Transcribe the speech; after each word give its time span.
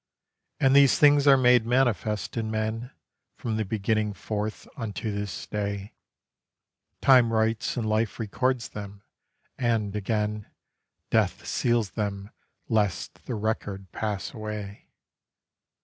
And 0.59 0.75
these 0.75 0.97
things 0.97 1.27
are 1.27 1.37
made 1.37 1.63
manifest 1.63 2.35
in 2.35 2.49
men 2.49 2.89
From 3.35 3.57
the 3.57 3.63
beginning 3.63 4.13
forth 4.13 4.67
unto 4.75 5.11
this 5.11 5.45
day: 5.45 5.93
Time 7.01 7.31
writes 7.31 7.77
and 7.77 7.87
life 7.87 8.17
records 8.17 8.69
them, 8.69 9.03
and 9.59 9.95
again 9.95 10.47
Death 11.11 11.45
seals 11.45 11.91
them 11.91 12.31
lest 12.67 13.27
the 13.27 13.35
record 13.35 13.91
pass 13.91 14.33
away. 14.33 14.87